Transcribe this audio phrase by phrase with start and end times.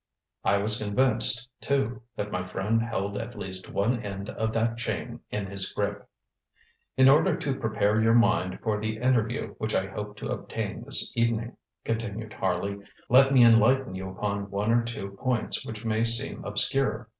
[0.43, 5.19] I was convinced, too, that my friend held at least one end of that chain
[5.29, 6.09] in his grip.
[6.97, 11.15] ŌĆ£In order to prepare your mind for the interview which I hope to obtain this
[11.15, 12.79] evening, ŌĆØ continued Harley,
[13.11, 17.07] ŌĆ£let me enlighten you upon one or two points which may seem obscure.